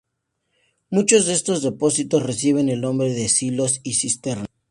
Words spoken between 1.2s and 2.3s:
de estos depósitos